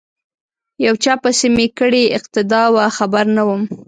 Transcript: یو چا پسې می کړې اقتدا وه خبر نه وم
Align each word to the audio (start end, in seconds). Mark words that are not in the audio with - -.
یو 0.85 0.95
چا 1.03 1.13
پسې 1.23 1.47
می 1.57 1.67
کړې 1.79 2.03
اقتدا 2.17 2.63
وه 2.75 2.85
خبر 2.97 3.25
نه 3.37 3.43
وم 3.47 3.61